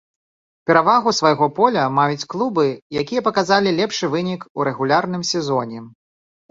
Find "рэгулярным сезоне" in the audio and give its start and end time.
4.71-5.79